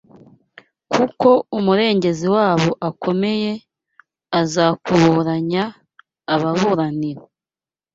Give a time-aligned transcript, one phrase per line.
[0.93, 3.51] Kuko Umurengezi wabo akomeye;
[4.41, 5.63] azakuburanya,
[6.33, 7.23] ababuranira